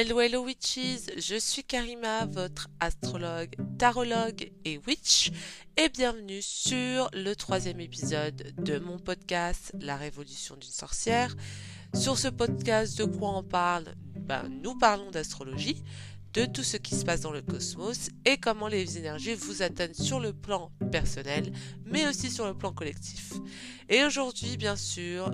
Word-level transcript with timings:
Hello 0.00 0.20
Hello 0.20 0.44
Witches, 0.44 1.10
je 1.16 1.34
suis 1.40 1.64
Karima, 1.64 2.24
votre 2.26 2.68
astrologue, 2.78 3.56
tarologue 3.80 4.52
et 4.64 4.78
witch, 4.86 5.32
et 5.76 5.88
bienvenue 5.88 6.40
sur 6.40 7.10
le 7.12 7.34
troisième 7.34 7.80
épisode 7.80 8.54
de 8.58 8.78
mon 8.78 9.00
podcast 9.00 9.72
La 9.80 9.96
Révolution 9.96 10.54
d'une 10.54 10.70
sorcière. 10.70 11.34
Sur 11.94 12.16
ce 12.16 12.28
podcast, 12.28 12.96
de 12.96 13.06
quoi 13.06 13.38
on 13.38 13.42
parle? 13.42 13.86
Ben, 14.20 14.48
Nous 14.62 14.78
parlons 14.78 15.10
d'astrologie, 15.10 15.82
de 16.32 16.44
tout 16.44 16.62
ce 16.62 16.76
qui 16.76 16.94
se 16.94 17.04
passe 17.04 17.22
dans 17.22 17.32
le 17.32 17.42
cosmos 17.42 18.10
et 18.24 18.36
comment 18.36 18.68
les 18.68 18.98
énergies 18.98 19.34
vous 19.34 19.62
atteignent 19.62 19.94
sur 19.94 20.20
le 20.20 20.32
plan 20.32 20.70
personnel, 20.92 21.52
mais 21.84 22.06
aussi 22.06 22.30
sur 22.30 22.46
le 22.46 22.54
plan 22.56 22.72
collectif. 22.72 23.32
Et 23.88 24.04
aujourd'hui, 24.04 24.58
bien 24.58 24.76
sûr, 24.76 25.32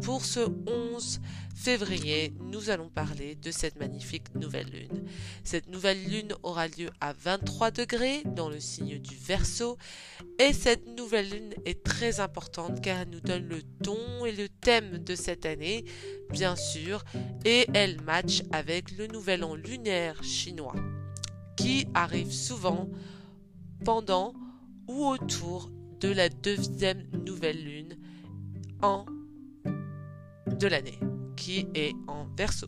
pour 0.00 0.24
ce 0.24 0.40
11 0.66 1.20
février, 1.58 2.32
nous 2.40 2.70
allons 2.70 2.88
parler 2.88 3.34
de 3.34 3.50
cette 3.50 3.80
magnifique 3.80 4.32
nouvelle 4.36 4.68
lune. 4.68 5.04
Cette 5.42 5.68
nouvelle 5.68 6.02
lune 6.08 6.32
aura 6.44 6.68
lieu 6.68 6.88
à 7.00 7.12
23 7.12 7.72
degrés 7.72 8.22
dans 8.24 8.48
le 8.48 8.60
signe 8.60 8.98
du 8.98 9.16
Verseau 9.16 9.76
et 10.38 10.52
cette 10.52 10.86
nouvelle 10.86 11.28
lune 11.28 11.54
est 11.64 11.82
très 11.82 12.20
importante 12.20 12.80
car 12.80 13.00
elle 13.00 13.10
nous 13.10 13.20
donne 13.20 13.48
le 13.48 13.62
ton 13.82 14.24
et 14.24 14.32
le 14.32 14.48
thème 14.48 14.98
de 14.98 15.16
cette 15.16 15.46
année, 15.46 15.84
bien 16.30 16.54
sûr, 16.54 17.04
et 17.44 17.66
elle 17.74 18.00
match 18.02 18.42
avec 18.52 18.96
le 18.96 19.08
nouvel 19.08 19.42
an 19.42 19.56
lunaire 19.56 20.22
chinois 20.22 20.76
qui 21.56 21.88
arrive 21.92 22.32
souvent 22.32 22.88
pendant 23.84 24.32
ou 24.86 25.06
autour 25.06 25.70
de 25.98 26.08
la 26.08 26.28
deuxième 26.28 27.04
nouvelle 27.26 27.62
lune 27.62 27.98
en 28.80 29.04
de 30.58 30.66
l'année, 30.66 30.98
qui 31.38 31.68
est 31.74 31.94
en 32.08 32.26
verso. 32.36 32.66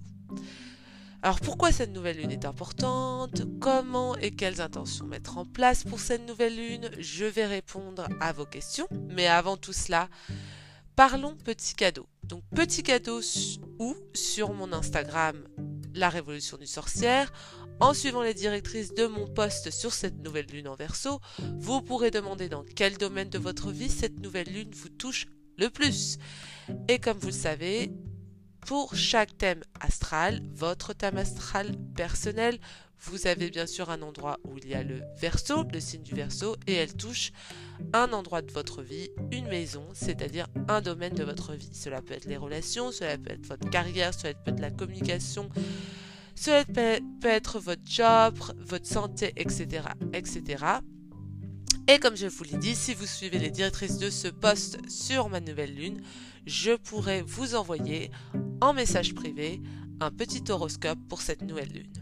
Alors 1.23 1.41
pourquoi 1.41 1.71
cette 1.71 1.93
nouvelle 1.93 2.17
lune 2.17 2.31
est 2.31 2.47
importante? 2.47 3.43
Comment 3.61 4.17
et 4.17 4.31
quelles 4.31 4.63
intentions 4.63 5.07
mettre 5.07 5.37
en 5.37 5.45
place 5.45 5.85
pour 5.85 6.01
cette 6.01 6.27
nouvelle 6.27 6.57
lune? 6.57 6.91
Je 6.99 7.27
vais 7.27 7.47
répondre 7.47 8.09
à 8.21 8.33
vos 8.33 8.47
questions. 8.47 8.87
Mais 9.11 9.27
avant 9.27 9.59
tout 9.59 9.75
cela, 9.75 10.09
parlons 10.97 11.37
petit 11.37 11.75
cadeau. 11.75 12.07
Donc 12.23 12.43
petit 12.55 12.83
cadeau 12.83 13.21
ou 13.79 13.97
sur 14.15 14.55
mon 14.55 14.73
Instagram, 14.73 15.37
la 15.95 16.09
révolution 16.09 16.57
du 16.57 16.67
sorcière. 16.67 17.33
En 17.81 17.93
suivant 17.93 18.23
les 18.23 18.35
directrices 18.35 18.95
de 18.95 19.07
mon 19.07 19.27
poste 19.27 19.71
sur 19.71 19.93
cette 19.93 20.23
nouvelle 20.23 20.47
lune 20.47 20.69
en 20.69 20.75
verso, 20.75 21.19
vous 21.59 21.83
pourrez 21.83 22.11
demander 22.11 22.49
dans 22.49 22.65
quel 22.77 22.97
domaine 22.97 23.31
de 23.31 23.39
votre 23.39 23.73
vie 23.73 23.91
cette 23.91 24.21
nouvelle 24.21 24.49
lune 24.49 24.71
vous 24.75 24.91
touche 24.91 25.27
le 25.59 25.69
plus. 25.69 26.19
Et 26.89 26.99
comme 26.99 27.19
vous 27.19 27.29
le 27.29 27.33
savez, 27.33 27.93
pour 28.67 28.95
chaque 28.95 29.37
thème 29.37 29.63
astral, 29.81 30.41
votre 30.55 30.93
thème 30.93 31.19
astral 31.19 31.77
personnel, 31.95 32.59
vous 33.03 33.27
avez 33.27 33.51
bien 33.51 33.67
sûr 33.67 33.91
un 33.91 34.03
endroit 34.03 34.39
où 34.45 34.59
il 34.59 34.69
y 34.69 34.75
a 34.75 34.83
le 34.83 35.01
verso, 35.17 35.65
le 35.73 35.81
signe 35.81 36.03
du 36.03 36.15
verso, 36.15 36.57
et 36.67 36.75
elle 36.75 36.95
touche 36.95 37.33
un 37.95 38.13
endroit 38.13 38.43
de 38.43 38.53
votre 38.53 38.83
vie, 38.83 39.09
une 39.33 39.47
maison, 39.47 39.87
c'est-à-dire 39.95 40.47
un 40.69 40.83
domaine 40.83 41.15
de 41.15 41.25
votre 41.25 41.55
vie. 41.55 41.71
Cela 41.73 42.03
peut 42.03 42.15
être 42.15 42.27
les 42.27 42.37
relations, 42.37 42.93
cela 42.93 43.17
peut 43.17 43.33
être 43.33 43.47
votre 43.47 43.71
carrière, 43.71 44.13
cela 44.13 44.35
peut 44.35 44.51
être 44.51 44.61
la 44.61 44.71
communication, 44.71 45.49
cela 46.35 46.65
peut 46.67 47.01
être 47.27 47.59
votre 47.59 47.83
job, 47.85 48.39
votre 48.59 48.87
santé, 48.87 49.33
etc., 49.37 49.85
etc. 50.13 50.65
Et 51.93 51.99
comme 51.99 52.17
je 52.17 52.29
vous 52.29 52.45
l'ai 52.45 52.57
dit, 52.57 52.77
si 52.77 52.95
vous 52.95 53.05
suivez 53.05 53.41
les 53.41 53.51
directrices 53.51 53.99
de 53.99 54.11
ce 54.11 54.29
poste 54.29 54.79
sur 54.89 55.29
ma 55.29 55.41
nouvelle 55.41 55.75
lune, 55.75 56.01
je 56.47 56.77
pourrai 56.77 57.23
vous 57.23 57.57
envoyer 57.57 58.13
en 58.61 58.73
message 58.73 59.13
privé 59.13 59.61
un 59.99 60.13
petit 60.13 60.45
horoscope 60.51 61.01
pour 61.09 61.21
cette 61.21 61.43
nouvelle 61.43 61.73
lune. 61.73 61.93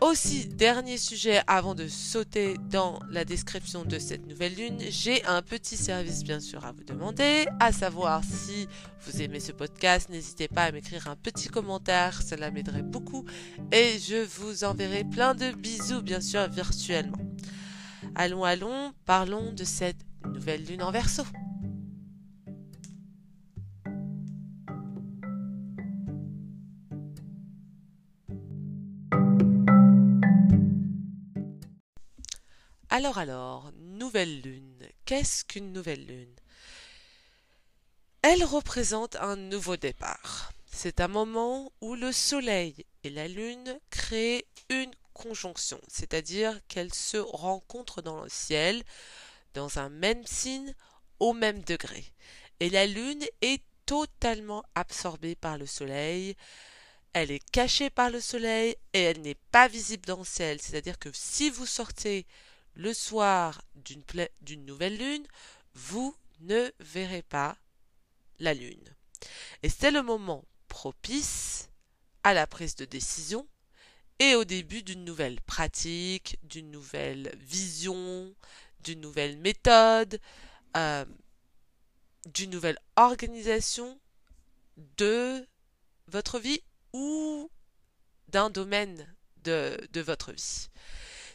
Aussi, 0.00 0.46
dernier 0.46 0.96
sujet 0.96 1.42
avant 1.46 1.74
de 1.74 1.88
sauter 1.88 2.56
dans 2.70 3.00
la 3.10 3.26
description 3.26 3.84
de 3.84 3.98
cette 3.98 4.26
nouvelle 4.26 4.54
lune, 4.54 4.78
j'ai 4.88 5.22
un 5.26 5.42
petit 5.42 5.76
service 5.76 6.24
bien 6.24 6.40
sûr 6.40 6.64
à 6.64 6.72
vous 6.72 6.84
demander, 6.84 7.48
à 7.60 7.70
savoir 7.70 8.22
si 8.24 8.66
vous 9.02 9.20
aimez 9.20 9.40
ce 9.40 9.52
podcast, 9.52 10.08
n'hésitez 10.08 10.48
pas 10.48 10.62
à 10.62 10.72
m'écrire 10.72 11.06
un 11.08 11.16
petit 11.16 11.48
commentaire, 11.48 12.22
cela 12.22 12.50
m'aiderait 12.50 12.80
beaucoup 12.80 13.26
et 13.72 13.98
je 13.98 14.24
vous 14.24 14.64
enverrai 14.64 15.04
plein 15.04 15.34
de 15.34 15.50
bisous 15.50 16.00
bien 16.00 16.22
sûr 16.22 16.48
virtuellement. 16.48 17.27
Allons, 18.20 18.42
allons, 18.42 18.92
parlons 19.04 19.52
de 19.52 19.62
cette 19.62 20.04
nouvelle 20.24 20.64
lune 20.64 20.82
en 20.82 20.90
verso. 20.90 21.22
Alors 32.90 33.18
alors, 33.18 33.70
nouvelle 33.76 34.40
lune. 34.40 34.88
Qu'est-ce 35.04 35.44
qu'une 35.44 35.72
nouvelle 35.72 36.04
lune? 36.04 36.34
Elle 38.22 38.42
représente 38.42 39.14
un 39.14 39.36
nouveau 39.36 39.76
départ. 39.76 40.52
C'est 40.66 41.00
un 41.00 41.06
moment 41.06 41.70
où 41.80 41.94
le 41.94 42.10
Soleil 42.10 42.84
et 43.04 43.10
la 43.10 43.28
Lune 43.28 43.78
créent 43.90 44.44
une 44.70 44.90
c'est-à-dire 45.88 46.60
qu'elles 46.68 46.94
se 46.94 47.16
rencontrent 47.16 48.02
dans 48.02 48.22
le 48.22 48.28
ciel, 48.28 48.82
dans 49.54 49.78
un 49.78 49.88
même 49.88 50.24
signe, 50.26 50.74
au 51.18 51.32
même 51.32 51.62
degré. 51.62 52.04
Et 52.60 52.70
la 52.70 52.86
Lune 52.86 53.24
est 53.40 53.62
totalement 53.86 54.64
absorbée 54.74 55.34
par 55.34 55.58
le 55.58 55.66
Soleil, 55.66 56.36
elle 57.12 57.30
est 57.30 57.50
cachée 57.50 57.90
par 57.90 58.10
le 58.10 58.20
Soleil 58.20 58.76
et 58.92 59.02
elle 59.02 59.22
n'est 59.22 59.38
pas 59.50 59.66
visible 59.66 60.06
dans 60.06 60.18
le 60.18 60.24
ciel. 60.24 60.60
C'est-à-dire 60.60 60.98
que 60.98 61.10
si 61.12 61.50
vous 61.50 61.66
sortez 61.66 62.26
le 62.74 62.92
soir 62.94 63.62
d'une 63.74 64.64
nouvelle 64.66 64.96
Lune, 64.96 65.26
vous 65.74 66.14
ne 66.40 66.70
verrez 66.80 67.22
pas 67.22 67.56
la 68.38 68.54
Lune. 68.54 68.94
Et 69.62 69.68
c'est 69.68 69.90
le 69.90 70.02
moment 70.02 70.44
propice 70.68 71.70
à 72.22 72.34
la 72.34 72.46
prise 72.46 72.76
de 72.76 72.84
décision 72.84 73.48
et 74.18 74.34
au 74.34 74.44
début 74.44 74.82
d'une 74.82 75.04
nouvelle 75.04 75.40
pratique, 75.42 76.38
d'une 76.42 76.70
nouvelle 76.70 77.34
vision, 77.38 78.34
d'une 78.80 79.00
nouvelle 79.00 79.38
méthode, 79.38 80.20
euh, 80.76 81.04
d'une 82.26 82.50
nouvelle 82.50 82.78
organisation 82.96 83.98
de 84.96 85.46
votre 86.08 86.38
vie 86.38 86.62
ou 86.92 87.50
d'un 88.28 88.50
domaine 88.50 89.06
de, 89.44 89.78
de, 89.92 90.00
votre 90.00 90.32
vie. 90.32 90.68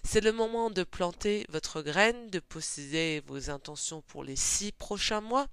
C'est 0.04 0.22
le 0.22 0.32
moment 0.32 0.70
de 0.70 0.84
planter 0.84 1.46
votre 1.50 1.82
graine, 1.82 2.30
de 2.30 2.40
posséder 2.40 3.24
vos 3.26 3.50
intentions 3.50 4.02
pour 4.02 4.24
les 4.24 4.36
six 4.36 4.72
prochains 4.74 5.22
mois, 5.22 5.48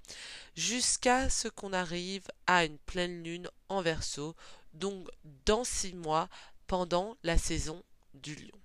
jusqu'à 0.57 1.31
ce 1.31 1.49
qu'on 1.49 1.73
arrive 1.73 2.27
à 2.47 2.65
une 2.65 2.79
pleine 2.79 3.23
lune 3.23 3.49
en 3.69 3.81
verso, 3.81 4.35
donc 4.75 5.09
dans 5.47 5.65
six 5.65 5.95
mois, 5.95 6.29
pendant 6.71 7.17
la 7.25 7.37
saison 7.37 7.83
du 8.15 8.37
lion. 8.37 8.61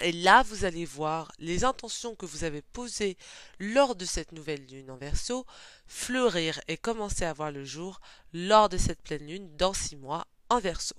Et 0.00 0.12
là, 0.12 0.42
vous 0.44 0.64
allez 0.64 0.86
voir 0.86 1.30
les 1.38 1.62
intentions 1.64 2.16
que 2.16 2.24
vous 2.24 2.42
avez 2.44 2.62
posées 2.62 3.18
lors 3.58 3.94
de 3.94 4.06
cette 4.06 4.32
nouvelle 4.32 4.64
lune 4.64 4.90
en 4.90 4.96
verso 4.96 5.44
fleurir 5.86 6.58
et 6.68 6.78
commencer 6.78 7.26
à 7.26 7.34
voir 7.34 7.50
le 7.50 7.66
jour 7.66 8.00
lors 8.32 8.70
de 8.70 8.78
cette 8.78 9.02
pleine 9.02 9.26
lune 9.26 9.54
dans 9.58 9.74
six 9.74 9.96
mois 9.96 10.26
en 10.48 10.58
verso. 10.58 10.94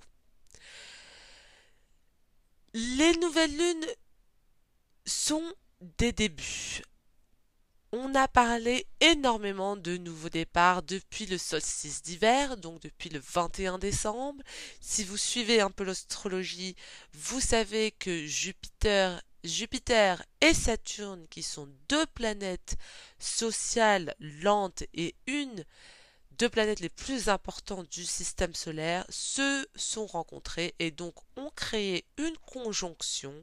Les 2.74 3.16
nouvelles 3.16 3.56
lunes 3.56 3.86
sont 5.04 5.52
des 5.98 6.12
débuts 6.12 6.84
on 7.92 8.14
a 8.14 8.26
parlé 8.26 8.86
énormément 9.00 9.76
de 9.76 9.98
nouveaux 9.98 10.30
départs 10.30 10.82
depuis 10.82 11.26
le 11.26 11.36
solstice 11.36 12.02
d'hiver, 12.02 12.56
donc 12.56 12.80
depuis 12.80 13.10
le 13.10 13.20
21 13.20 13.78
décembre. 13.78 14.42
Si 14.80 15.04
vous 15.04 15.18
suivez 15.18 15.60
un 15.60 15.70
peu 15.70 15.84
l'astrologie, 15.84 16.74
vous 17.12 17.40
savez 17.40 17.90
que 17.90 18.26
Jupiter, 18.26 19.20
Jupiter 19.44 20.24
et 20.40 20.54
Saturne, 20.54 21.26
qui 21.28 21.42
sont 21.42 21.68
deux 21.90 22.06
planètes 22.06 22.76
sociales 23.18 24.14
lentes 24.18 24.84
et 24.94 25.14
une 25.26 25.64
deux 26.38 26.48
planètes 26.48 26.80
les 26.80 26.88
plus 26.88 27.28
importantes 27.28 27.88
du 27.92 28.06
système 28.06 28.54
solaire, 28.54 29.04
se 29.10 29.68
sont 29.76 30.06
rencontrées 30.06 30.74
et 30.78 30.90
donc 30.90 31.14
ont 31.36 31.50
créé 31.54 32.06
une 32.16 32.36
conjonction 32.38 33.34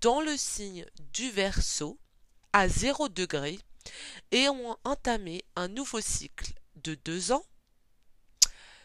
dans 0.00 0.20
le 0.20 0.36
signe 0.36 0.86
du 1.12 1.28
Verseau 1.30 1.98
à 2.54 2.68
0 2.68 3.08
degré 3.08 3.58
et 4.30 4.48
ont 4.48 4.76
entamé 4.84 5.44
un 5.56 5.66
nouveau 5.66 6.00
cycle 6.00 6.52
de 6.76 6.94
2 6.94 7.32
ans, 7.32 7.44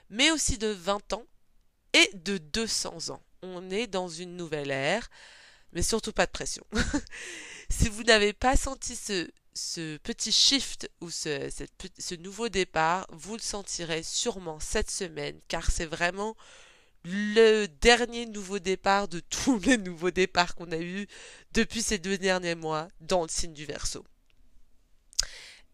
mais 0.09 0.31
aussi 0.31 0.57
de 0.57 0.67
20 0.67 1.13
ans 1.13 1.25
et 1.93 2.09
de 2.15 2.39
200 2.39 3.11
ans. 3.11 3.21
On 3.43 3.69
est 3.69 3.85
dans 3.85 4.09
une 4.09 4.35
nouvelle 4.35 4.71
ère, 4.71 5.07
mais 5.71 5.83
surtout 5.83 6.11
pas 6.11 6.25
de 6.25 6.31
pression. 6.31 6.65
si 7.69 7.89
vous 7.89 8.03
n'avez 8.03 8.33
pas 8.33 8.57
senti 8.57 8.95
ce, 8.95 9.97
petit 9.97 10.31
shift 10.31 10.89
ou 10.99 11.11
ce 11.11 12.15
nouveau 12.15 12.49
départ, 12.49 13.05
vous 13.11 13.35
le 13.35 13.41
sentirez 13.41 14.01
sûrement 14.01 14.59
cette 14.59 14.89
semaine, 14.89 15.39
car 15.47 15.69
c'est 15.69 15.85
vraiment 15.85 16.35
le 17.05 17.67
dernier 17.67 18.25
nouveau 18.25 18.59
départ 18.59 19.07
de 19.07 19.19
tous 19.29 19.59
les 19.59 19.77
nouveaux 19.77 20.11
départs 20.11 20.55
qu'on 20.55 20.71
a 20.71 20.77
eus 20.77 21.07
depuis 21.53 21.81
ces 21.81 21.97
deux 21.97 22.17
derniers 22.17 22.55
mois 22.55 22.87
dans 23.01 23.23
le 23.23 23.29
signe 23.29 23.53
du 23.53 23.65
Verseau. 23.65 24.05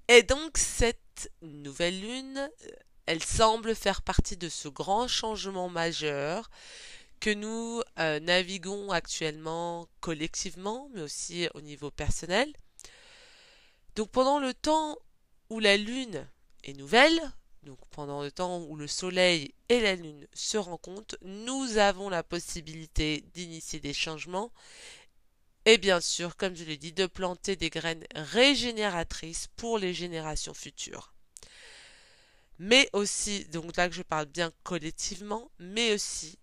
Et 0.07 0.23
donc 0.23 0.57
cette 0.57 1.31
nouvelle 1.41 1.99
lune, 1.99 2.49
elle 3.05 3.23
semble 3.23 3.75
faire 3.75 4.01
partie 4.01 4.37
de 4.37 4.49
ce 4.49 4.67
grand 4.67 5.07
changement 5.07 5.69
majeur 5.69 6.49
que 7.19 7.33
nous 7.33 7.81
euh, 7.97 8.19
naviguons 8.19 8.91
actuellement 8.91 9.87
collectivement, 10.01 10.89
mais 10.93 11.01
aussi 11.01 11.47
au 11.55 11.61
niveau 11.61 11.89
personnel. 11.89 12.53
Donc 13.95 14.11
pendant 14.11 14.39
le 14.39 14.53
temps 14.53 14.97
où 15.49 15.59
la 15.59 15.77
lune 15.77 16.27
est 16.63 16.73
nouvelle, 16.73 17.19
donc 17.65 17.79
pendant 17.91 18.21
le 18.21 18.31
temps 18.31 18.61
où 18.61 18.75
le 18.75 18.87
soleil 18.87 19.53
et 19.69 19.79
la 19.81 19.95
lune 19.95 20.27
se 20.33 20.57
rencontrent, 20.57 21.17
nous 21.21 21.77
avons 21.77 22.09
la 22.09 22.23
possibilité 22.23 23.25
d'initier 23.33 23.79
des 23.79 23.93
changements 23.93 24.51
et 25.65 25.79
bien 25.79 25.99
sûr, 25.99 26.37
comme 26.37 26.55
je 26.55 26.63
l'ai 26.63 26.77
dit, 26.77 26.93
de 26.93 27.07
planter 27.07 27.55
des 27.55 27.71
graines 27.71 28.05
régénératrices 28.13 29.47
pour 29.55 29.79
les 29.79 29.95
générations 29.95 30.53
futures. 30.53 31.11
Mais 32.59 32.87
aussi, 32.93 33.45
donc 33.45 33.75
là 33.75 33.89
que 33.89 33.95
je 33.95 34.03
parle 34.03 34.27
bien 34.27 34.51
collectivement, 34.63 35.49
mais 35.57 35.93
aussi 35.93 36.37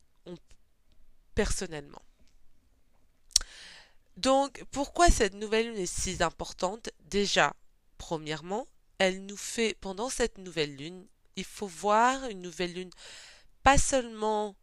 personnellement. 1.34 2.02
Donc, 4.16 4.62
pourquoi 4.72 5.08
cette 5.08 5.34
nouvelle 5.34 5.68
lune 5.68 5.78
est 5.78 5.86
si 5.86 6.22
importante? 6.22 6.90
Déjà, 7.04 7.54
premièrement, 7.96 8.66
elle 8.98 9.24
nous 9.24 9.36
fait, 9.36 9.74
pendant 9.80 10.10
cette 10.10 10.36
nouvelle 10.38 10.76
lune, 10.76 11.06
il 11.36 11.44
faut 11.44 11.66
voir 11.66 12.26
une 12.28 12.42
nouvelle 12.42 12.74
lune, 12.74 12.90
pas 13.62 13.78
seulement 13.78 14.54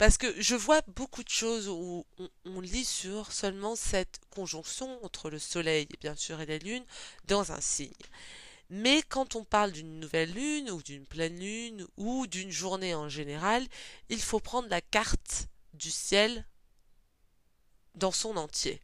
parce 0.00 0.16
que 0.16 0.40
je 0.40 0.54
vois 0.54 0.80
beaucoup 0.96 1.22
de 1.22 1.28
choses 1.28 1.68
où 1.68 2.06
on, 2.46 2.60
lit 2.62 2.86
sur 2.86 3.32
seulement 3.32 3.76
cette 3.76 4.18
conjonction 4.30 4.98
entre 5.04 5.28
le 5.28 5.38
Soleil, 5.38 5.86
bien 6.00 6.16
sûr, 6.16 6.40
et 6.40 6.46
la 6.46 6.56
Lune 6.56 6.86
dans 7.26 7.52
un 7.52 7.60
signe. 7.60 7.92
Mais 8.70 9.02
quand 9.02 9.36
on 9.36 9.44
parle 9.44 9.72
d'une 9.72 10.00
nouvelle 10.00 10.32
lune 10.32 10.70
ou 10.70 10.80
d'une 10.82 11.04
pleine 11.04 11.38
lune 11.38 11.86
ou 11.98 12.26
d'une 12.26 12.50
journée 12.50 12.94
en 12.94 13.10
général, 13.10 13.66
il 14.08 14.22
faut 14.22 14.40
prendre 14.40 14.70
la 14.70 14.80
carte 14.80 15.48
du 15.74 15.90
ciel 15.90 16.46
dans 17.94 18.12
son 18.12 18.38
entier. 18.38 18.80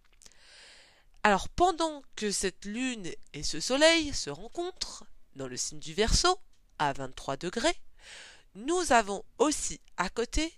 Alors 1.22 1.48
pendant 1.48 2.02
que 2.14 2.30
cette 2.30 2.66
lune 2.66 3.10
et 3.32 3.42
ce 3.42 3.60
soleil 3.60 4.12
se 4.12 4.28
rencontrent 4.28 5.04
dans 5.34 5.48
le 5.48 5.56
signe 5.56 5.80
du 5.80 5.94
Verseau 5.94 6.38
à 6.78 6.92
23 6.92 7.36
degrés, 7.36 7.76
nous 8.54 8.92
avons 8.92 9.24
aussi 9.38 9.80
à 9.96 10.08
côté 10.08 10.52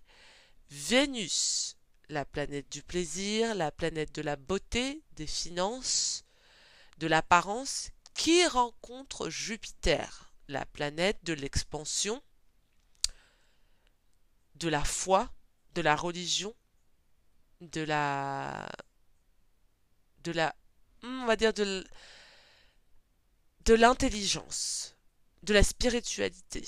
Vénus, 0.71 1.77
la 2.09 2.25
planète 2.25 2.71
du 2.71 2.83
plaisir, 2.83 3.55
la 3.55 3.71
planète 3.71 4.15
de 4.15 4.23
la 4.23 4.37
beauté, 4.37 5.03
des 5.13 5.27
finances, 5.27 6.25
de 6.99 7.07
l'apparence, 7.07 7.91
qui 8.15 8.47
rencontre 8.47 9.31
Jupiter, 9.31 10.33
la 10.49 10.67
planète 10.67 11.19
de 11.25 11.33
l'expansion, 11.33 12.23
de 14.57 14.69
la 14.69 14.85
foi, 14.85 15.33
de 15.75 15.83
la 15.83 15.95
religion, 15.95 16.55
de 17.61 17.83
la 17.83 18.69
de 20.25 20.33
la 20.33 20.55
on 21.03 21.27
va 21.27 21.37
dire 21.37 21.53
de 21.53 21.85
de 23.65 23.75
l'intelligence, 23.75 24.97
de 25.43 25.55
la 25.55 25.63
spiritualité. 25.63 26.65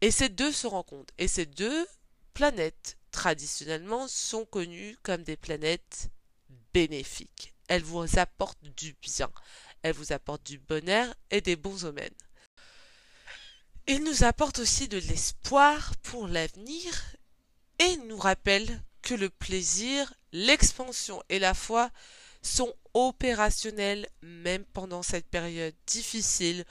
Et 0.00 0.10
ces 0.10 0.28
deux 0.28 0.52
se 0.52 0.66
rencontrent. 0.66 1.14
Et 1.18 1.28
ces 1.28 1.46
deux 1.46 1.86
planètes 2.34 2.98
traditionnellement 3.10 4.08
sont 4.08 4.44
connues 4.44 4.96
comme 5.02 5.22
des 5.22 5.36
planètes 5.36 6.10
bénéfiques. 6.72 7.54
Elles 7.68 7.82
vous 7.82 8.18
apportent 8.18 8.62
du 8.76 8.94
bien, 9.00 9.30
elles 9.82 9.94
vous 9.94 10.12
apportent 10.12 10.44
du 10.44 10.58
bonheur 10.58 11.14
et 11.30 11.40
des 11.40 11.56
bons 11.56 11.84
omens. 11.84 12.10
Ils 13.86 14.02
nous 14.02 14.24
apportent 14.24 14.58
aussi 14.58 14.88
de 14.88 14.98
l'espoir 14.98 15.94
pour 16.02 16.26
l'avenir 16.26 17.16
et 17.78 17.96
nous 18.08 18.18
rappellent 18.18 18.82
que 19.02 19.14
le 19.14 19.30
plaisir, 19.30 20.12
l'expansion 20.32 21.22
et 21.28 21.38
la 21.38 21.54
foi 21.54 21.90
sont 22.42 22.74
opérationnels 22.94 24.08
même 24.22 24.64
pendant 24.72 25.02
cette 25.02 25.28
période 25.28 25.74
difficile 25.86 26.64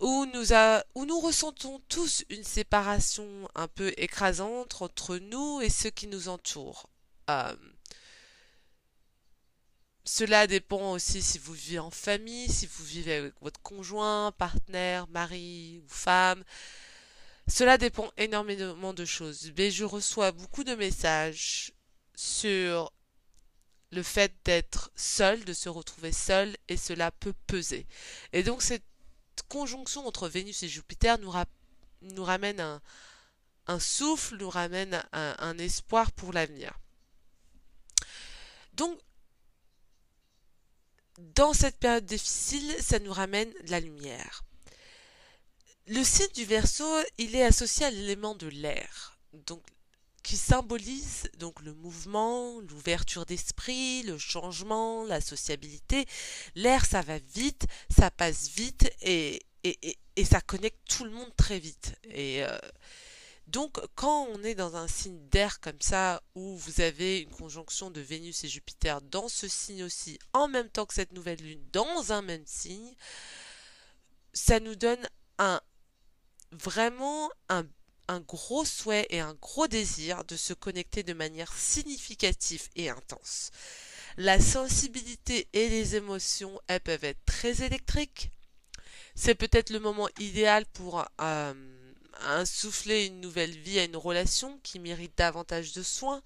où 0.00 0.26
nous, 0.26 1.20
ressentons 1.20 1.80
tous 1.88 2.24
une 2.30 2.44
séparation 2.44 3.48
un 3.54 3.68
peu 3.68 3.92
écrasante 3.96 4.82
entre 4.82 5.18
nous 5.18 5.60
et 5.60 5.70
ceux 5.70 5.90
qui 5.90 6.06
nous 6.06 6.28
entourent. 6.28 6.88
Euh, 7.30 7.56
cela 10.04 10.46
dépend 10.46 10.92
aussi 10.92 11.22
si 11.22 11.38
vous 11.38 11.54
vivez 11.54 11.78
en 11.78 11.90
famille, 11.90 12.50
si 12.50 12.66
vous 12.66 12.84
vivez 12.84 13.14
avec 13.14 13.34
votre 13.40 13.60
conjoint, 13.62 14.32
partenaire, 14.32 15.06
mari 15.08 15.80
ou 15.82 15.88
femme. 15.88 16.44
Cela 17.48 17.78
dépend 17.78 18.10
énormément 18.16 18.92
de 18.92 19.04
choses. 19.04 19.52
Mais 19.56 19.70
je 19.70 19.84
reçois 19.84 20.32
beaucoup 20.32 20.64
de 20.64 20.74
messages 20.74 21.72
sur 22.14 22.92
le 23.92 24.02
fait 24.02 24.34
d'être 24.44 24.90
seul, 24.96 25.44
de 25.44 25.52
se 25.52 25.68
retrouver 25.68 26.12
seul, 26.12 26.56
et 26.68 26.76
cela 26.76 27.10
peut 27.10 27.34
peser. 27.46 27.86
Et 28.32 28.42
donc 28.42 28.60
cette 28.62 28.84
conjonction 29.42 30.06
entre 30.06 30.28
Vénus 30.28 30.62
et 30.62 30.68
Jupiter 30.68 31.18
nous, 31.18 32.24
ramène 32.24 32.80
un, 33.66 33.80
souffle, 33.80 34.36
nous 34.36 34.50
ramène 34.50 35.02
un, 35.12 35.36
un 35.38 35.58
espoir 35.58 36.12
pour 36.12 36.32
l'avenir. 36.32 36.72
Donc, 38.74 38.98
dans 41.18 41.52
cette 41.52 41.78
période 41.78 42.06
difficile, 42.06 42.74
ça 42.80 42.98
nous 42.98 43.12
ramène 43.12 43.52
la 43.68 43.80
lumière. 43.80 44.44
Le 45.86 46.02
signe 46.02 46.32
du 46.34 46.44
Verseau, 46.44 46.90
il 47.18 47.36
est 47.36 47.44
associé 47.44 47.86
à 47.86 47.90
l'élément 47.90 48.34
de 48.34 48.48
l'air, 48.48 49.18
donc 49.32 49.62
qui 50.24 50.36
symbolise 50.36 51.30
donc 51.38 51.60
le 51.62 51.74
mouvement, 51.74 52.58
l'ouverture 52.60 53.26
d'esprit, 53.26 54.02
le 54.02 54.18
changement, 54.18 55.04
la 55.04 55.20
sociabilité. 55.20 56.06
L'air, 56.56 56.86
ça 56.86 57.02
va 57.02 57.18
vite, 57.18 57.66
ça 57.94 58.10
passe 58.10 58.48
vite 58.48 58.90
et, 59.02 59.40
et, 59.62 59.98
et, 60.16 60.24
ça 60.24 60.40
connecte 60.40 60.80
tout 60.88 61.04
le 61.04 61.10
monde 61.10 61.30
très 61.36 61.58
vite. 61.60 61.94
Et 62.04 62.42
euh, 62.42 62.58
donc, 63.46 63.78
quand 63.94 64.26
on 64.32 64.42
est 64.42 64.54
dans 64.54 64.76
un 64.76 64.88
signe 64.88 65.28
d'air 65.28 65.60
comme 65.60 65.80
ça, 65.80 66.22
où 66.34 66.56
vous 66.56 66.80
avez 66.80 67.20
une 67.20 67.30
conjonction 67.30 67.90
de 67.90 68.00
Vénus 68.00 68.44
et 68.44 68.48
Jupiter 68.48 69.02
dans 69.02 69.28
ce 69.28 69.46
signe 69.46 69.84
aussi, 69.84 70.18
en 70.32 70.48
même 70.48 70.70
temps 70.70 70.86
que 70.86 70.94
cette 70.94 71.12
nouvelle 71.12 71.40
lune 71.40 71.62
dans 71.72 72.12
un 72.12 72.22
même 72.22 72.46
signe, 72.46 72.94
ça 74.32 74.58
nous 74.58 74.74
donne 74.74 75.06
un 75.38 75.60
vraiment 76.50 77.30
un 77.48 77.66
un 78.08 78.20
gros 78.20 78.64
souhait 78.64 79.06
et 79.10 79.20
un 79.20 79.34
gros 79.34 79.66
désir 79.66 80.24
de 80.24 80.36
se 80.36 80.52
connecter 80.52 81.02
de 81.02 81.12
manière 81.12 81.52
significative 81.52 82.68
et 82.76 82.90
intense. 82.90 83.50
La 84.16 84.40
sensibilité 84.40 85.48
et 85.52 85.68
les 85.68 85.96
émotions, 85.96 86.60
elles 86.68 86.80
peuvent 86.80 87.04
être 87.04 87.24
très 87.24 87.62
électriques. 87.62 88.30
C'est 89.14 89.34
peut-être 89.34 89.70
le 89.70 89.80
moment 89.80 90.08
idéal 90.18 90.66
pour 90.66 91.04
euh, 91.20 91.54
insouffler 92.20 93.06
une 93.06 93.20
nouvelle 93.20 93.56
vie 93.56 93.78
à 93.78 93.84
une 93.84 93.96
relation 93.96 94.58
qui 94.62 94.78
mérite 94.78 95.16
davantage 95.16 95.72
de 95.72 95.82
soins. 95.82 96.22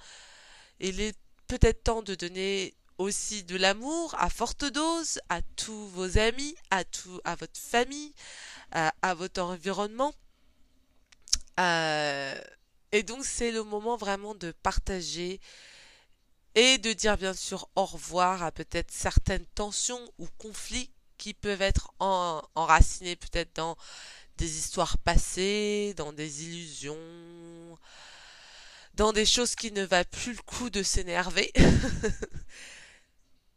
Il 0.80 1.00
est 1.00 1.16
peut-être 1.46 1.84
temps 1.84 2.02
de 2.02 2.14
donner 2.14 2.74
aussi 2.98 3.44
de 3.44 3.56
l'amour 3.56 4.14
à 4.18 4.28
forte 4.28 4.64
dose 4.64 5.20
à 5.28 5.40
tous 5.56 5.86
vos 5.88 6.18
amis, 6.18 6.56
à 6.70 6.84
tout, 6.84 7.20
à 7.24 7.36
votre 7.36 7.58
famille, 7.58 8.12
à 8.72 9.14
votre 9.14 9.40
environnement. 9.40 10.14
Euh, 11.58 12.40
et 12.92 13.02
donc 13.02 13.24
c'est 13.24 13.50
le 13.50 13.64
moment 13.64 13.96
vraiment 13.96 14.34
de 14.34 14.52
partager 14.52 15.40
et 16.54 16.78
de 16.78 16.92
dire 16.92 17.16
bien 17.16 17.34
sûr 17.34 17.68
au 17.74 17.84
revoir 17.84 18.42
à 18.42 18.52
peut-être 18.52 18.90
certaines 18.90 19.46
tensions 19.54 20.00
ou 20.18 20.26
conflits 20.38 20.90
qui 21.18 21.34
peuvent 21.34 21.62
être 21.62 21.92
enracinés 21.98 23.16
peut-être 23.16 23.54
dans 23.56 23.76
des 24.36 24.58
histoires 24.58 24.98
passées, 24.98 25.94
dans 25.96 26.12
des 26.12 26.44
illusions, 26.44 27.78
dans 28.94 29.12
des 29.12 29.26
choses 29.26 29.56
qui 29.56 29.72
ne 29.72 29.84
valent 29.84 30.08
plus 30.10 30.32
le 30.32 30.42
coup 30.42 30.70
de 30.70 30.82
s'énerver. 30.82 31.52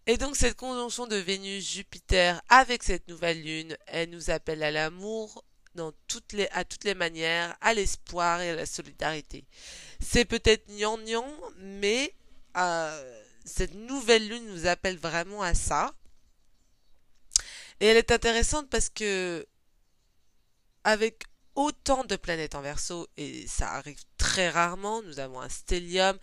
Et 0.08 0.18
donc 0.18 0.36
cette 0.36 0.56
conjonction 0.56 1.06
de 1.06 1.16
Vénus-Jupiter 1.16 2.42
avec 2.50 2.82
cette 2.82 3.08
nouvelle 3.08 3.44
lune, 3.44 3.78
elle 3.86 4.10
nous 4.10 4.32
appelle 4.32 4.64
à 4.64 4.72
l'amour, 4.72 5.46
à 5.78 6.64
toutes 6.64 6.84
les 6.84 6.94
manières, 6.94 7.56
à 7.62 7.74
l'espoir 7.74 8.42
et 8.42 8.52
à 8.52 8.56
la 8.56 8.66
solidarité. 8.66 9.46
C'est 10.00 10.26
peut-être 10.26 10.68
gnangnan, 10.70 11.26
mais 11.58 12.14
euh, 12.58 13.22
cette 13.46 13.74
nouvelle 13.74 14.28
lune 14.28 14.48
nous 14.48 14.68
appelle 14.68 14.98
vraiment 14.98 15.42
à 15.42 15.54
ça. 15.54 15.94
Et 17.80 17.88
elle 17.88 17.98
est 17.98 18.12
intéressante 18.12 18.70
parce 18.70 18.90
que 18.90 19.48
avec 20.84 21.24
autant 21.56 22.04
de 22.04 22.16
planètes 22.16 22.56
en 22.56 22.62
verso, 22.62 23.08
et 23.18 23.46
ça 23.48 23.72
arrive 23.74 24.02
très 24.18 24.50
rarement, 24.50 25.02
nous 25.04 25.20
avons 25.20 25.42
un 25.42 25.50
stellium. 25.50 26.18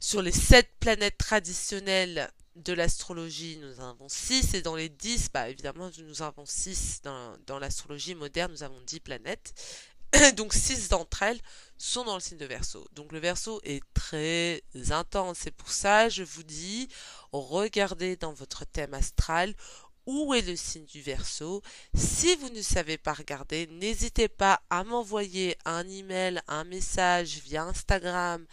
Sur 0.00 0.20
les 0.20 0.32
sept 0.32 0.68
planètes 0.80 1.18
traditionnelles 1.18 2.28
de 2.56 2.72
l'astrologie, 2.72 3.58
nous 3.58 3.80
en 3.80 3.90
avons 3.90 4.08
6, 4.08 4.54
et 4.54 4.62
dans 4.62 4.76
les 4.76 4.88
10, 4.88 5.30
bah 5.32 5.48
évidemment, 5.48 5.90
nous 5.98 6.22
avons 6.22 6.44
6 6.44 7.00
dans, 7.02 7.36
dans 7.46 7.58
l'astrologie 7.58 8.14
moderne, 8.14 8.52
nous 8.52 8.62
avons 8.62 8.80
10 8.82 9.00
planètes. 9.00 9.54
Donc 10.36 10.52
6 10.52 10.88
d'entre 10.90 11.22
elles 11.22 11.40
sont 11.78 12.04
dans 12.04 12.14
le 12.14 12.20
signe 12.20 12.38
de 12.38 12.46
Verseau. 12.46 12.86
Donc 12.92 13.12
le 13.12 13.18
Verseau 13.18 13.60
est 13.64 13.82
très 13.94 14.62
intense. 14.90 15.38
C'est 15.40 15.50
pour 15.50 15.70
ça, 15.70 16.08
je 16.08 16.22
vous 16.22 16.42
dis, 16.42 16.88
regardez 17.32 18.16
dans 18.16 18.32
votre 18.32 18.64
thème 18.64 18.94
astral 18.94 19.54
où 20.06 20.34
est 20.34 20.42
le 20.42 20.56
signe 20.56 20.84
du 20.84 21.00
Verseau. 21.00 21.62
Si 21.94 22.34
vous 22.36 22.50
ne 22.50 22.62
savez 22.62 22.98
pas 22.98 23.12
regarder, 23.12 23.66
n'hésitez 23.68 24.28
pas 24.28 24.60
à 24.70 24.84
m'envoyer 24.84 25.56
un 25.64 25.88
email, 25.88 26.40
un 26.48 26.64
message 26.64 27.38
via 27.44 27.64
Instagram, 27.64 28.44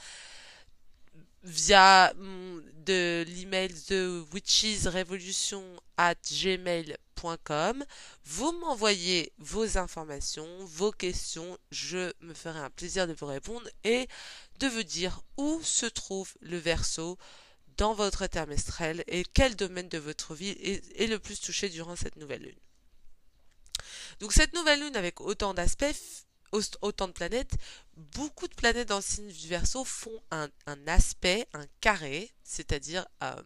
via 1.44 2.14
mm, 2.16 2.62
de 2.86 3.26
l'email 3.28 3.74
de 3.90 4.26
witchesrevolution 4.34 5.64
at 5.98 6.16
gmail.com. 6.30 7.86
Vous 8.26 8.52
m'envoyez 8.54 9.32
vos 9.38 9.78
informations, 9.78 10.48
vos 10.66 10.92
questions. 10.92 11.58
Je 11.72 12.12
me 12.22 12.34
ferai 12.34 12.60
un 12.60 12.70
plaisir 12.70 13.08
de 13.08 13.14
vous 13.14 13.26
répondre 13.26 13.68
et 13.84 14.08
de 14.60 14.68
vous 14.68 14.84
dire 14.84 15.22
où 15.38 15.62
se 15.64 15.86
trouve 15.86 16.34
le 16.42 16.58
verso 16.58 17.18
dans 17.78 17.94
votre 17.94 18.28
termestrel 18.28 19.04
et 19.08 19.24
quel 19.34 19.56
domaine 19.56 19.88
de 19.88 19.98
votre 19.98 20.36
vie 20.36 20.50
est 20.60 21.08
le 21.08 21.20
plus 21.20 21.40
touché 21.40 21.70
durant 21.70 21.96
cette 21.96 22.18
nouvelle 22.18 22.44
lune. 22.44 22.60
Donc 24.20 24.34
cette 24.34 24.54
nouvelle 24.54 24.82
lune 24.82 24.96
avec 24.96 25.22
autant 25.22 25.54
d'aspects 25.54 25.86
autant 26.52 27.08
de 27.08 27.14
planètes, 27.14 27.56
beaucoup 27.96 28.48
de 28.48 28.56
planètes 28.56 28.90
dans 28.90 28.98
le 28.98 29.02
signe 29.02 29.32
du 29.32 29.48
Verseau 29.48 29.84
font 29.84 30.22
un, 30.32 30.50
aspect, 30.88 31.48
un 31.54 31.66
carré, 31.82 32.32
c'est-à-dire 32.44 33.06
euh, 33.24 33.42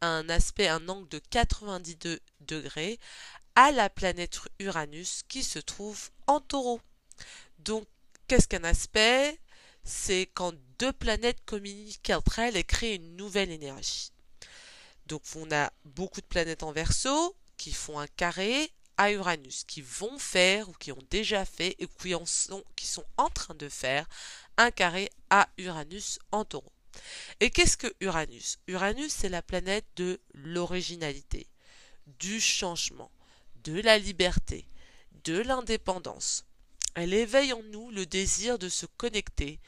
un 0.00 0.28
aspect, 0.28 0.68
un 0.68 0.88
angle 0.88 1.08
de 1.08 1.20
92 1.30 2.20
degrés 2.40 2.98
à 3.54 3.72
la 3.72 3.90
planète 3.90 4.38
Uranus 4.60 5.22
qui 5.28 5.42
se 5.42 5.58
trouve 5.58 6.10
en 6.26 6.40
taureau. 6.40 6.80
Donc, 7.58 7.86
qu'est-ce 8.28 8.46
qu'un 8.46 8.64
aspect? 8.64 9.38
C'est 9.84 10.30
quand 10.34 10.54
deux 10.78 10.92
planètes 10.92 11.44
communiquent 11.44 12.10
entre 12.10 12.38
elles 12.38 12.56
et 12.56 12.64
créent 12.64 12.96
une 12.96 13.16
nouvelle 13.16 13.50
énergie. 13.50 14.12
Donc, 15.06 15.22
on 15.34 15.50
a 15.50 15.72
beaucoup 15.84 16.20
de 16.20 16.26
planètes 16.26 16.62
en 16.62 16.72
verso 16.72 17.34
qui 17.56 17.72
font 17.72 17.98
un 17.98 18.06
carré 18.06 18.70
Uranus, 19.06 19.64
qui 19.64 19.80
vont 19.80 20.18
faire 20.18 20.68
ou 20.68 20.72
qui 20.72 20.92
ont 20.92 21.02
déjà 21.10 21.44
fait 21.44 21.76
et 21.78 21.86
qui, 21.86 22.14
en 22.14 22.26
sont, 22.26 22.64
qui 22.76 22.86
sont 22.86 23.04
en 23.16 23.30
train 23.30 23.54
de 23.54 23.68
faire 23.68 24.06
un 24.56 24.70
carré 24.70 25.10
à 25.30 25.48
Uranus 25.56 26.18
en 26.32 26.44
taureau. 26.44 26.72
Et 27.40 27.50
qu'est-ce 27.50 27.76
que 27.76 27.92
Uranus? 28.00 28.58
Uranus, 28.66 29.12
c'est 29.12 29.28
la 29.28 29.42
planète 29.42 29.86
de 29.96 30.20
l'originalité, 30.34 31.46
du 32.18 32.40
changement, 32.40 33.10
de 33.62 33.80
la 33.80 33.98
liberté, 33.98 34.66
de 35.24 35.38
l'indépendance. 35.38 36.44
Elle 36.94 37.14
éveille 37.14 37.52
en 37.52 37.62
nous 37.64 37.90
le 37.90 38.06
désir 38.06 38.58
de 38.58 38.68
se 38.68 38.86
connecter 38.86 39.60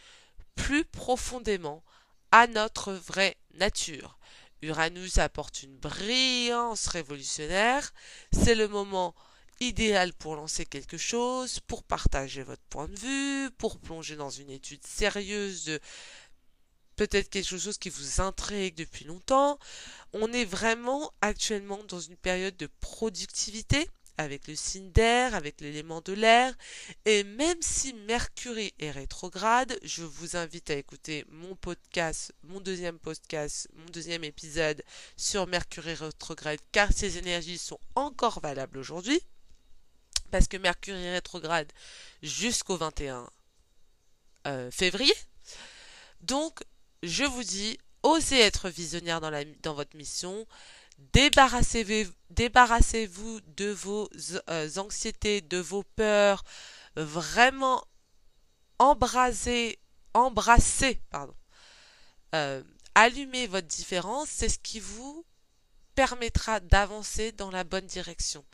plus 0.57 0.85
profondément 0.85 1.85
à 2.33 2.47
notre 2.47 2.93
vraie 2.93 3.37
nature, 3.55 4.19
Uranus 4.63 5.19
apporte 5.19 5.63
une 5.63 5.77
brillance 5.77 6.87
révolutionnaire. 6.89 7.93
C'est 8.33 8.55
le 8.55 8.69
moment 8.69 9.15
idéal 9.61 10.13
pour 10.15 10.37
lancer 10.37 10.65
quelque 10.65 10.97
chose, 10.97 11.61
pour 11.61 11.83
partager 11.83 12.43
votre 12.43 12.63
point 12.71 12.89
de 12.89 12.99
vue, 12.99 13.51
pour 13.59 13.79
plonger 13.79 14.17
dans 14.17 14.31
une 14.31 14.51
étude 14.51 14.85
sérieuse 14.87 15.65
de 15.65 15.81
peut-être 16.97 17.31
quelque 17.31 17.57
chose 17.57 17.79
qui 17.79 17.89
vous 17.89 18.21
intrigue 18.21 18.75
depuis 18.75 19.05
longtemps. 19.05 19.59
On 20.13 20.33
est 20.33 20.45
vraiment 20.45 21.13
actuellement 21.21 21.83
dans 21.89 22.01
une 22.01 22.17
période 22.17 22.57
de 22.57 22.69
productivité 22.81 23.89
avec 24.21 24.47
le 24.49 24.55
signe 24.55 24.91
d'air, 24.93 25.35
avec 25.35 25.61
l'élément 25.61 26.01
de 26.03 26.13
l'air. 26.13 26.55
Et 27.07 27.25
même 27.25 27.61
si 27.61 27.95
Mercure 27.95 28.59
est 28.59 28.91
rétrograde, 28.91 29.79
je 29.83 30.03
vous 30.03 30.37
invite 30.37 30.71
à 30.71 30.75
écouter 30.75 31.25
mon 31.31 31.57
podcast, 31.57 32.33
mon 32.43 32.61
deuxième 32.61 32.99
podcast, 32.99 33.69
mon 33.75 33.87
deuxième 33.87 34.23
épisode 34.25 34.83
sur 35.17 35.47
Mercure 35.47 35.85
rétrograde, 35.85 36.61
car 36.71 36.93
ces 36.93 37.17
énergies 37.19 37.59
sont 37.59 37.81
encore 37.95 38.41
valables 38.41 38.79
aujourd'hui. 38.79 39.21
Parce 40.31 40.47
que 40.47 40.59
Mercure 40.59 40.95
est 40.95 41.15
rétrograde 41.15 41.73
jusqu'au 42.23 42.77
21 42.77 43.29
euh, 44.47 44.71
février. 44.71 45.15
Donc, 46.21 46.61
je 47.03 47.25
vous 47.25 47.43
dis, 47.43 47.79
osez 48.03 48.39
être 48.39 48.69
visionnaire 48.69 49.21
dans, 49.21 49.75
votre 49.75 49.97
mission. 49.97 50.47
Débarrassez-vous 51.13 52.13
débarrassez 52.31 53.09
de 53.09 53.71
vos 53.71 54.09
euh, 54.49 54.69
anxiétés, 54.77 55.41
de 55.41 55.59
vos 55.59 55.83
peurs. 55.83 56.45
Vraiment 56.97 57.85
embrasser, 58.79 59.79
embrasser, 60.15 61.01
pardon. 61.11 61.35
Euh, 62.35 62.63
allumez 62.95 63.47
votre 63.47 63.67
différence, 63.67 64.29
c'est 64.29 64.49
ce 64.49 64.59
qui 64.59 64.81
vous 64.81 65.25
permettra 65.95 66.61
d'avancer 66.61 67.33
dans 67.33 67.51
la 67.51 67.65
bonne 67.65 67.87
direction. 67.87 68.45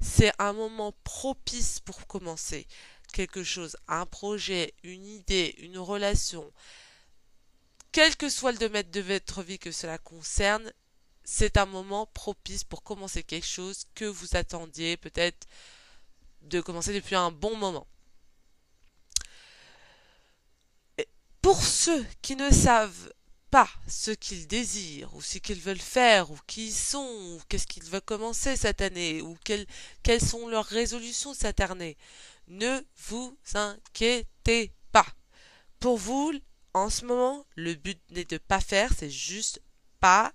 C'est 0.00 0.32
un 0.38 0.52
moment 0.52 0.92
propice 1.04 1.80
pour 1.80 2.06
commencer 2.06 2.66
quelque 3.12 3.44
chose, 3.44 3.76
un 3.86 4.06
projet, 4.06 4.74
une 4.82 5.06
idée, 5.06 5.54
une 5.58 5.78
relation. 5.78 6.52
Quel 7.92 8.16
que 8.16 8.28
soit 8.28 8.52
le 8.52 8.58
domaine 8.58 8.90
de 8.90 9.00
votre 9.00 9.42
vie 9.42 9.58
que 9.58 9.70
cela 9.70 9.98
concerne, 9.98 10.72
c'est 11.26 11.58
un 11.58 11.66
moment 11.66 12.06
propice 12.06 12.64
pour 12.64 12.82
commencer 12.82 13.22
quelque 13.22 13.46
chose 13.46 13.84
que 13.94 14.06
vous 14.06 14.36
attendiez 14.36 14.96
peut-être 14.96 15.46
de 16.42 16.60
commencer 16.62 16.94
depuis 16.94 17.16
un 17.16 17.30
bon 17.30 17.56
moment. 17.56 17.86
pour 21.46 21.62
ceux 21.62 22.04
qui 22.22 22.34
ne 22.34 22.50
savent 22.50 23.12
pas 23.52 23.68
ce 23.86 24.10
qu'ils 24.10 24.48
désirent, 24.48 25.14
ou 25.14 25.22
ce 25.22 25.38
qu'ils 25.38 25.60
veulent 25.60 25.78
faire, 25.78 26.32
ou 26.32 26.38
qui 26.48 26.66
ils 26.66 26.74
sont, 26.74 27.06
ou 27.06 27.40
qu'est-ce 27.48 27.68
qu'ils 27.68 27.84
veulent 27.84 28.00
commencer 28.00 28.56
cette 28.56 28.80
année, 28.80 29.22
ou 29.22 29.36
quelles, 29.44 29.64
quelles 30.02 30.20
sont 30.20 30.48
leurs 30.48 30.64
résolutions 30.64 31.34
cette 31.34 31.60
année, 31.60 31.96
ne 32.48 32.80
vous 32.96 33.38
inquiétez 33.54 34.72
pas. 34.90 35.06
Pour 35.78 35.98
vous, 35.98 36.32
en 36.74 36.90
ce 36.90 37.04
moment, 37.04 37.46
le 37.54 37.74
but 37.74 38.00
n'est 38.10 38.24
de 38.24 38.38
pas 38.38 38.60
faire, 38.60 38.92
c'est 38.98 39.08
juste 39.08 39.62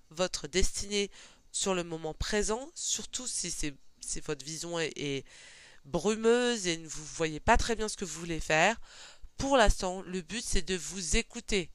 votre 0.09 0.47
destinée 0.47 1.09
sur 1.51 1.73
le 1.73 1.83
moment 1.83 2.13
présent, 2.13 2.69
surtout 2.75 3.27
si 3.27 3.51
c'est 3.51 3.73
si 4.01 4.19
votre 4.19 4.43
vision 4.43 4.79
est, 4.79 5.23
brumeuse 5.85 6.67
et 6.67 6.77
vous 6.77 7.05
voyez 7.15 7.39
pas 7.39 7.57
très 7.57 7.75
bien 7.75 7.89
ce 7.89 7.97
que 7.97 8.05
vous 8.05 8.19
voulez 8.19 8.39
faire. 8.39 8.79
Pour 9.37 9.57
l'instant, 9.57 10.03
le 10.03 10.21
but 10.21 10.43
c'est 10.45 10.61
de 10.61 10.75
vous 10.75 11.17
écouter, 11.17 11.71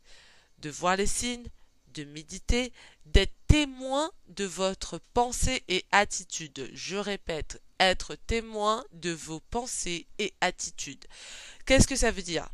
de 0.58 0.70
voir 0.70 0.96
les 0.96 1.06
signes, 1.06 1.48
de 1.94 2.04
méditer, 2.04 2.72
d'être 3.06 3.34
témoin 3.48 4.10
de 4.28 4.44
votre 4.44 4.98
pensée 5.12 5.64
et 5.66 5.84
attitude. 5.90 6.70
Je 6.72 6.96
répète, 6.96 7.60
être 7.80 8.14
témoin 8.14 8.84
de 8.92 9.10
vos 9.10 9.40
pensées 9.40 10.06
et 10.18 10.32
attitudes. 10.40 11.04
Qu'est-ce 11.64 11.88
que 11.88 11.96
ça 11.96 12.12
veut 12.12 12.22
dire? 12.22 12.48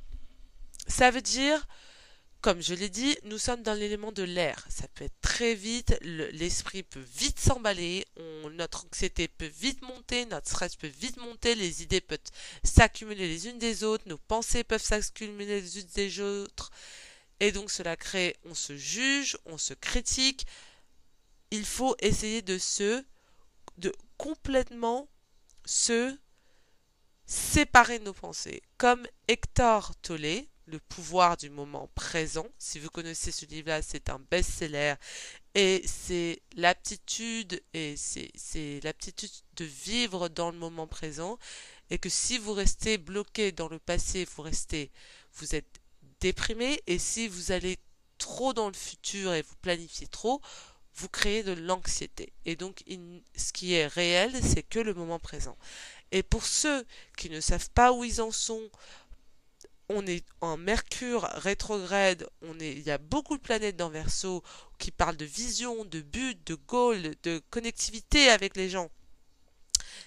Ça 0.89 1.11
veut 1.11 1.23
dire 1.23 1.67
comme 2.43 2.61
je 2.61 2.75
l'ai 2.75 2.89
dit, 2.89 3.17
nous 3.23 3.39
sommes 3.39 3.63
dans 3.63 3.73
l'élément 3.73 4.11
de 4.11 4.25
l'air. 4.25 4.67
Ça 4.69 4.89
peut 4.89 5.05
être 5.05 5.21
très 5.21 5.55
vite, 5.55 5.97
l'esprit 6.03 6.83
peut 6.83 7.05
vite 7.15 7.39
s'emballer, 7.39 8.05
notre 8.55 8.85
anxiété 8.85 9.29
peut 9.29 9.47
vite 9.47 9.81
monter, 9.83 10.27
notre 10.27 10.49
stress 10.49 10.75
peut 10.75 10.89
vite 10.89 11.19
monter, 11.19 11.55
les 11.55 11.85
idées 11.85 12.01
peuvent 12.01 12.19
s'accumuler 12.65 13.29
les 13.29 13.47
unes 13.47 13.59
des 13.59 13.85
autres, 13.85 14.09
nos 14.09 14.19
pensées 14.19 14.65
peuvent 14.65 14.83
s'accumuler 14.83 15.61
les 15.61 15.79
unes 15.79 15.89
des 15.95 16.19
autres. 16.19 16.73
Et 17.39 17.53
donc 17.53 17.71
cela 17.71 17.97
crée, 17.97 18.37
on 18.45 18.55
se 18.55 18.77
juge, 18.77 19.39
on 19.47 19.57
se 19.57 19.75
critique. 19.75 20.45
Il 21.53 21.65
faut 21.65 21.95
essayer 22.01 22.43
de 22.43 22.59
se, 22.59 23.05
de 23.79 23.93
complètement 24.17 25.09
se 25.65 26.19
séparer 27.25 28.01
nos 28.01 28.13
pensées. 28.13 28.63
Comme 28.79 29.07
Hector 29.29 29.95
Tolle, 30.03 30.45
le 30.73 30.81
pouvoir 30.81 31.37
du 31.37 31.51
moment 31.51 31.89
présent. 31.95 32.47
Si 32.59 32.81
vous 32.81 32.89
connaissez 32.89 33.31
ce 33.31 33.45
livre-là, 33.45 33.83
c'est 33.83 34.09
un 34.09 34.19
best-seller 34.31 34.95
et 35.55 35.83
c'est 35.87 36.41
l'aptitude 36.57 37.63
et 37.75 37.95
c'est 37.97 38.81
l'aptitude 38.83 39.31
de 39.57 39.65
vivre 39.65 40.29
dans 40.29 40.51
le 40.51 40.59
moment 40.59 40.87
présent 40.87 41.39
et 41.91 41.99
que 41.99 42.09
si 42.09 42.39
vous 42.39 42.55
restez 42.55 42.97
bloqué 42.97 43.53
dans 43.53 43.69
le 43.69 43.79
passé, 43.79 44.27
vous 44.35 44.43
restez, 44.43 44.91
vous 45.35 45.55
êtes 45.55 45.81
déprimé 46.21 46.83
et 46.87 46.99
si 46.99 47.29
vous 47.29 47.53
allez 47.53 47.79
trop 48.17 48.55
dans 48.55 48.69
le 48.69 48.75
futur 48.75 49.35
et 49.35 49.43
vous 49.43 49.57
planifiez 49.61 50.07
trop, 50.07 50.41
vous 50.95 51.09
créez 51.09 51.43
de 51.43 51.53
l'anxiété. 51.53 52.33
Et 52.45 52.57
donc, 52.57 52.83
ce 53.37 53.53
qui 53.53 53.75
est 53.75 53.87
réel, 53.87 54.33
c'est 54.43 54.63
que 54.63 54.79
le 54.79 54.95
moment 54.95 55.19
présent. 55.19 55.57
Et 56.13 56.23
pour 56.23 56.45
ceux 56.45 56.85
qui 57.17 57.31
ne 57.31 57.41
savent 57.41 57.71
pas 57.71 57.93
où 57.93 58.05
ils 58.05 58.21
en 58.21 58.31
sont, 58.31 58.71
on 59.89 60.07
est 60.07 60.25
en 60.41 60.57
Mercure 60.57 61.23
rétrograde, 61.35 62.29
il 62.61 62.81
y 62.81 62.91
a 62.91 62.99
beaucoup 62.99 63.37
de 63.37 63.43
planètes 63.43 63.77
dans 63.77 63.91
Verseau 63.91 64.43
qui 64.79 64.91
parlent 64.91 65.17
de 65.17 65.25
vision, 65.25 65.85
de 65.85 66.01
but, 66.01 66.47
de 66.47 66.55
goal, 66.55 67.15
de 67.23 67.41
connectivité 67.51 68.29
avec 68.31 68.57
les 68.57 68.71
gens. 68.71 68.91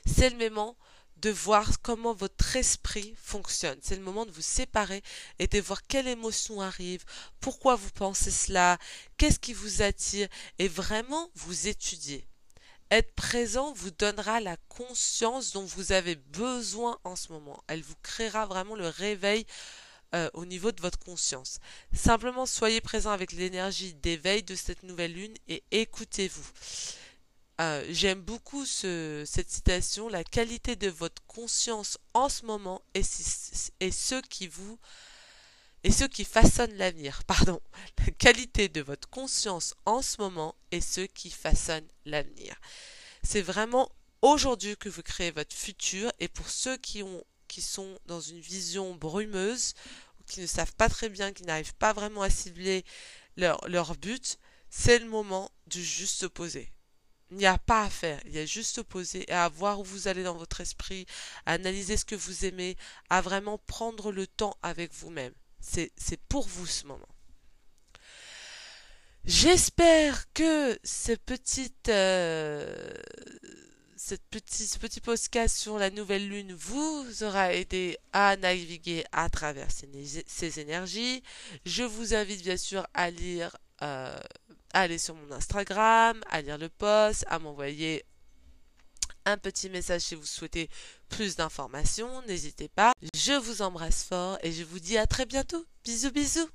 C'est 0.06 0.30
le 0.30 0.38
moment 0.38 0.76
de 1.18 1.30
voir 1.30 1.82
comment 1.82 2.14
votre 2.14 2.56
esprit 2.56 3.16
fonctionne. 3.18 3.80
C'est 3.82 3.96
le 3.96 4.04
moment 4.04 4.26
de 4.26 4.32
vous 4.32 4.42
séparer 4.42 5.02
et 5.40 5.48
de 5.48 5.60
voir 5.60 5.86
quelle 5.88 6.08
émotion 6.08 6.62
arrive, 6.62 7.06
pourquoi 7.40 7.76
vous 7.76 7.90
pensez 7.92 8.32
cela, 8.32 8.78
qu'est-ce 9.18 9.40
qui 9.40 9.54
vous 9.54 9.82
attire 9.82 10.28
et 10.60 10.68
vraiment 10.68 11.30
vous 11.36 11.68
étudier. 11.68 12.28
Être 12.96 13.14
présent 13.16 13.74
vous 13.74 13.92
donnera 13.92 14.40
la 14.40 14.56
conscience 14.70 15.52
dont 15.52 15.66
vous 15.66 15.92
avez 15.92 16.16
besoin 16.16 16.98
en 17.04 17.18
ce 17.18 17.34
moment. 17.34 17.62
Elle 17.68 17.82
vous 17.82 17.98
créera 18.02 18.46
vraiment 18.46 18.74
le 18.74 18.88
réveil 18.88 19.46
euh, 20.14 20.30
au 20.34 20.46
niveau 20.46 20.72
de 20.72 20.82
votre 20.82 20.98
conscience. 20.98 21.60
Simplement 21.94 22.46
soyez 22.46 22.80
présent 22.80 23.12
avec 23.12 23.34
l'énergie 23.34 23.96
d'éveil 23.96 24.44
de 24.44 24.56
cette 24.56 24.84
nouvelle 24.84 25.12
lune 25.12 25.34
et 25.50 25.62
écoutez-vous. 25.72 26.50
Euh, 27.60 27.86
j'aime 27.90 28.22
beaucoup 28.22 28.66
cette 28.66 29.52
citation. 29.52 30.08
La 30.08 30.24
qualité 30.24 30.78
de 30.78 30.88
votre 30.88 31.22
conscience 31.28 31.98
en 32.14 32.30
ce 32.30 32.46
moment 32.46 32.82
est, 32.94 33.02
est 33.82 33.92
ce 33.92 34.22
qui 34.22 34.48
vous 34.48 34.80
et 35.86 35.92
ce 35.92 36.04
qui 36.04 36.26
façonne 36.26 36.74
l'avenir. 36.74 37.24
Pardon. 37.28 37.62
La 38.00 38.12
qualité 38.12 38.70
de 38.70 38.82
votre 38.82 39.08
conscience 39.08 39.76
en 39.86 40.02
ce 40.02 40.20
moment 40.20 40.56
est 40.72 40.82
ce 40.82 41.02
qui 41.02 41.30
façonne 41.30 41.88
l'avenir. 42.06 42.60
C'est 43.22 43.44
vraiment 43.44 43.92
aujourd'hui 44.24 44.76
que 44.78 44.90
vous 44.90 45.04
créez 45.04 45.30
votre 45.30 45.56
futur 45.56 46.12
et 46.20 46.28
pour 46.28 46.50
ceux 46.50 46.76
qui 46.78 47.04
ont 47.04 47.24
qui 47.48 47.62
sont 47.62 48.00
dans 48.08 48.20
une 48.20 48.40
vision 48.40 48.96
brumeuse, 48.96 49.76
qui 50.26 50.42
ne 50.42 50.48
savent 50.48 50.74
pas 50.74 50.90
très 50.90 51.10
bien, 51.10 51.32
qui 51.32 51.44
n'arrivent 51.44 51.76
pas 51.76 51.94
vraiment 51.94 52.24
à 52.24 52.32
cibler 52.32 52.84
leur, 53.38 53.62
leur 53.70 53.96
but, 53.96 54.40
c'est 54.72 54.98
le 54.98 55.06
moment 55.06 55.52
de 55.68 55.80
juste 55.80 56.28
poser. 56.28 56.74
Il 57.30 57.38
n'y 57.38 57.46
a 57.46 57.60
pas 57.60 57.84
à 57.84 57.90
faire, 57.92 58.20
il 58.26 58.34
y 58.34 58.40
a 58.40 58.46
juste 58.48 58.82
et 59.14 59.32
à 59.32 59.48
voir 59.50 59.80
où 59.80 59.84
vous 59.84 60.08
allez 60.08 60.24
dans 60.24 60.36
votre 60.36 60.60
esprit, 60.60 61.06
à 61.46 61.54
analyser 61.54 61.96
ce 61.96 62.06
que 62.06 62.16
vous 62.16 62.46
aimez, 62.46 62.76
à 63.12 63.22
vraiment 63.22 63.60
prendre 63.60 64.12
le 64.12 64.26
temps 64.26 64.58
avec 64.64 64.92
vous-même. 64.92 65.34
C'est 65.66 66.20
pour 66.30 66.48
vous 66.48 66.68
ce 66.68 66.86
moment. 66.86 67.08
J'espère 69.26 70.32
que 70.34 70.74
euh, 70.74 70.78
ce 70.84 71.16
petit 71.18 71.72
podcast 75.02 75.58
sur 75.58 75.80
la 75.80 75.90
nouvelle 75.90 76.30
lune 76.30 76.54
vous 76.54 77.24
aura 77.24 77.52
aidé 77.52 77.98
à 78.14 78.38
naviguer 78.38 79.04
à 79.12 79.28
travers 79.30 79.70
ces, 79.72 80.60
énergies. 80.60 81.24
Je 81.66 81.82
vous 81.82 82.14
invite 82.14 82.44
bien 82.44 82.58
sûr 82.58 82.86
à 82.94 83.10
lire, 83.10 83.58
euh, 83.82 84.20
à 84.74 84.82
aller 84.82 85.00
sur 85.00 85.16
mon 85.16 85.32
Instagram, 85.32 86.22
à 86.30 86.44
lire 86.44 86.60
le 86.60 86.70
post, 86.70 87.26
à 87.28 87.40
m'envoyer 87.40 88.06
un 89.26 89.38
petit 89.38 89.70
message 89.70 90.02
si 90.02 90.16
vous 90.16 90.26
souhaitez 90.26 90.70
plus 91.10 91.36
d'informations. 91.36 92.22
N'hésitez 92.28 92.68
pas. 92.68 92.94
Je 93.14 93.34
vous 93.34 93.62
embrasse 93.62 94.04
fort 94.04 94.38
et 94.44 94.52
je 94.52 94.64
vous 94.64 94.80
dis 94.80 94.98
à 94.98 95.08
très 95.08 95.26
bientôt. 95.26 95.66
Bisous 95.84 96.12
bisous. 96.12 96.50